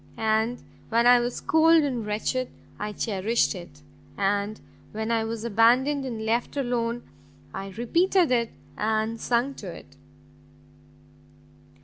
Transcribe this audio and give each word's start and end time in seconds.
And 0.17 0.63
when 0.89 1.05
I 1.05 1.19
was 1.19 1.39
cold 1.39 1.83
and 1.83 2.03
wretched, 2.07 2.49
I 2.79 2.91
cherished 2.91 3.53
it; 3.53 3.83
and 4.17 4.59
when 4.93 5.11
I 5.11 5.23
was 5.23 5.43
abandoned 5.43 6.05
and 6.05 6.25
left 6.25 6.57
alone, 6.57 7.03
I 7.53 7.69
repeated 7.77 8.31
it 8.31 8.51
and 8.77 9.21
sung 9.21 9.53
to 9.53 9.67
it." 9.71 9.95